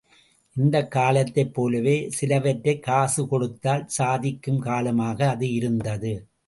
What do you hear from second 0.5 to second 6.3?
இந்தக் காலத்தைப் போலவே சிலவற்றைக் காசு கொடுத்தால் சாதிக்கும் காலமாக அது இருந்தது.